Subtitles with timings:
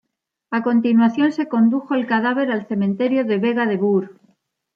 [0.49, 4.19] A continuación se condujo el cadáver al cementerio de Vega de Bur.